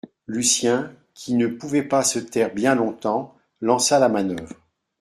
Lucien, 0.25 0.91
qui 1.13 1.35
ne 1.35 1.45
pouvait 1.45 1.83
pas 1.83 2.01
se 2.03 2.17
taire 2.17 2.51
bien 2.55 2.73
longtemps, 2.73 3.35
lança 3.61 3.99
la 3.99 4.09
manœuvre 4.09 4.55